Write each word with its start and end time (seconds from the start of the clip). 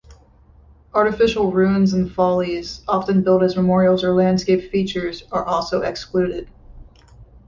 Artificial 0.95 1.51
ruins 1.51 1.93
and 1.93 2.11
follies, 2.11 2.81
often 2.87 3.21
built 3.21 3.43
as 3.43 3.55
memorials 3.55 4.03
or 4.03 4.15
landscape 4.15 4.71
features, 4.71 5.25
are 5.31 5.45
also 5.45 5.83
excluded. 5.83 6.49